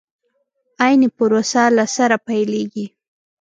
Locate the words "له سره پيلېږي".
1.75-2.85